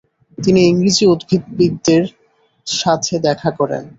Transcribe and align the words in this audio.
তিনি 0.37 0.59
ইংরেজি 0.63 1.05
উদ্ভিদবিদদের 1.05 2.03
সাথে 2.67 3.13
দেখা 3.19 3.49
করেন। 3.59 3.83